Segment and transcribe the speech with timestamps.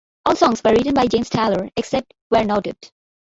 [0.25, 2.75] All songs were written by James Taylor except where noted.